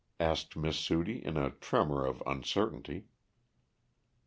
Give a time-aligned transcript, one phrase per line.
[0.19, 3.05] asked Miss Sudie in a tremor of uncertainty.